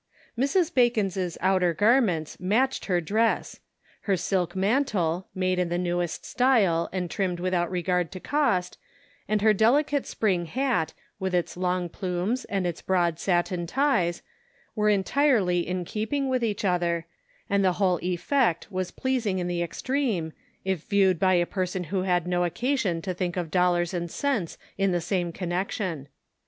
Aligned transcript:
Mrs. 0.35 0.73
Bacon's 0.73 1.37
outer 1.41 1.75
garments 1.75 2.39
matched 2.39 2.85
her 2.85 2.99
dress; 2.99 3.59
her 4.05 4.17
silk 4.17 4.55
mantle, 4.55 5.27
made 5.35 5.59
in 5.59 5.69
the 5.69 5.77
newest 5.77 6.25
style 6.25 6.89
and 6.91 7.07
trimmed 7.07 7.39
without 7.39 7.69
regard 7.69 8.11
to 8.13 8.19
cost, 8.19 8.79
and 9.27 9.43
her 9.43 9.53
delicate 9.53 10.07
spring 10.07 10.47
hat, 10.47 10.95
with 11.19 11.35
its 11.35 11.55
long 11.55 11.87
plumes 11.87 12.45
and 12.45 12.65
its 12.65 12.81
broad 12.81 13.19
satin 13.19 13.67
ties, 13.67 14.23
were 14.75 14.89
entirely 14.89 15.67
in 15.67 15.85
keeping 15.85 16.27
with 16.29 16.43
each 16.43 16.65
other, 16.65 17.05
and 17.47 17.63
the 17.63 17.73
whole 17.73 17.99
effect 18.01 18.71
was 18.71 18.89
pleasing 18.89 19.37
in 19.37 19.45
the 19.47 19.61
extreme, 19.61 20.33
if 20.65 20.81
viewed 20.81 21.19
by 21.19 21.35
a 21.35 21.45
person 21.45 21.83
who 21.93 22.01
had 22.01 22.25
no 22.25 22.43
occasion 22.43 23.03
to 23.03 23.13
think 23.13 23.37
of 23.37 23.51
dollars 23.51 23.93
and 23.93 24.09
cents 24.09 24.57
in 24.79 24.91
the 24.93 24.99
same 24.99 25.31
connection. 25.31 26.07